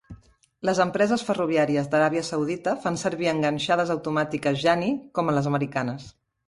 Les 0.69 0.79
empreses 0.85 1.25
ferroviàries 1.27 1.91
d'Aràbia 1.91 2.25
Saudita 2.31 2.73
fan 2.87 2.99
servir 3.05 3.31
enganxades 3.35 3.93
automàtiques 3.99 4.61
Janney 4.67 5.01
com 5.21 5.35
les 5.39 5.55
americanes. 5.55 6.15